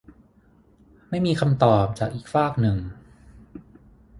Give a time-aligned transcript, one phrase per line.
[1.09, 2.77] ไม่มีคำตอบจากอีกฟากหนึ่ง